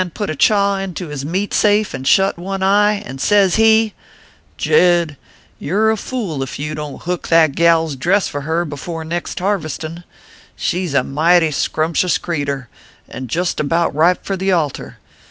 [0.15, 3.93] put a chaw into his meat safe, and shut one eye; and, sez he:
[4.57, 5.15] (Jed,
[5.59, 8.65] you re a fool ef you don t hook that gal s dress fur her
[8.65, 10.03] before next harvestin.
[10.55, 12.67] She s a mighty scrumptious creetur,
[13.07, 14.97] and just about ripe for the altar.